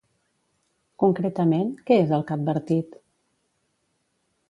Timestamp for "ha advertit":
2.37-3.01